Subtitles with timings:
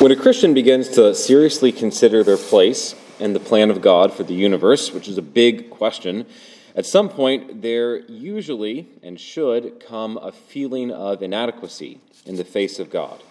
[0.00, 4.22] When a Christian begins to seriously consider their place in the plan of God for
[4.22, 6.24] the universe, which is a big question,
[6.74, 12.78] at some point there usually and should come a feeling of inadequacy in the face
[12.78, 13.22] of God.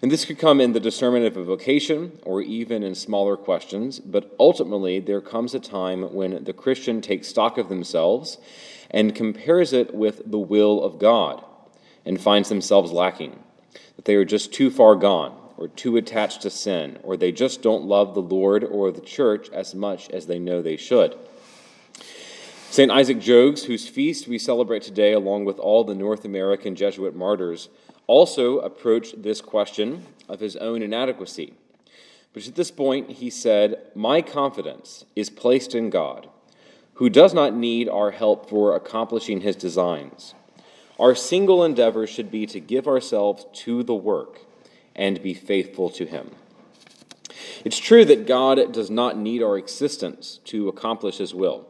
[0.00, 3.98] And this could come in the discernment of a vocation or even in smaller questions,
[3.98, 8.38] but ultimately there comes a time when the Christian takes stock of themselves
[8.92, 11.44] and compares it with the will of God
[12.06, 13.42] and finds themselves lacking,
[13.96, 17.60] that they are just too far gone or too attached to sin, or they just
[17.60, 21.14] don't love the Lord or the church as much as they know they should.
[22.70, 22.90] St.
[22.90, 27.68] Isaac Jogues, whose feast we celebrate today along with all the North American Jesuit martyrs,
[28.06, 31.52] also approached this question of his own inadequacy.
[32.32, 36.30] But at this point, he said, My confidence is placed in God,
[36.94, 40.34] who does not need our help for accomplishing his designs.
[40.98, 44.46] Our single endeavor should be to give ourselves to the work
[44.94, 46.30] and be faithful to Him.
[47.64, 51.66] It's true that God does not need our existence to accomplish His will.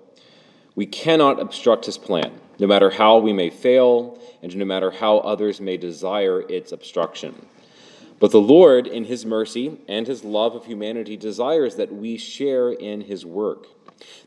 [0.75, 5.19] We cannot obstruct His plan, no matter how we may fail and no matter how
[5.19, 7.47] others may desire its obstruction.
[8.19, 12.71] But the Lord, in His mercy and His love of humanity, desires that we share
[12.71, 13.67] in His work.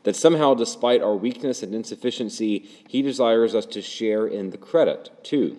[0.02, 5.10] That somehow, despite our weakness and insufficiency, He desires us to share in the credit,
[5.22, 5.58] too,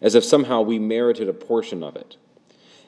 [0.00, 2.16] as if somehow we merited a portion of it.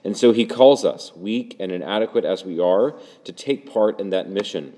[0.05, 4.11] And so he calls us, weak and inadequate as we are, to take part in
[4.11, 4.75] that mission.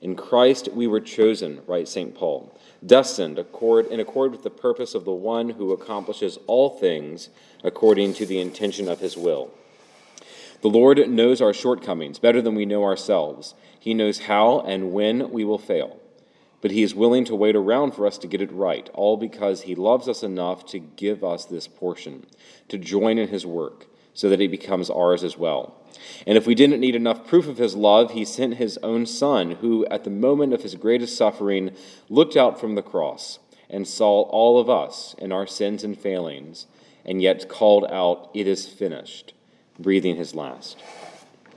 [0.00, 2.14] In Christ we were chosen, writes St.
[2.14, 7.28] Paul, destined accord, in accord with the purpose of the one who accomplishes all things
[7.62, 9.50] according to the intention of his will.
[10.62, 13.54] The Lord knows our shortcomings better than we know ourselves.
[13.78, 15.98] He knows how and when we will fail.
[16.62, 19.62] But he is willing to wait around for us to get it right, all because
[19.62, 22.24] he loves us enough to give us this portion,
[22.68, 25.74] to join in his work so that it becomes ours as well.
[26.26, 29.52] And if we didn't need enough proof of his love, he sent his own son,
[29.52, 31.72] who, at the moment of his greatest suffering,
[32.08, 36.66] looked out from the cross and saw all of us and our sins and failings,
[37.04, 39.34] and yet called out, It is finished,
[39.78, 40.78] breathing his last.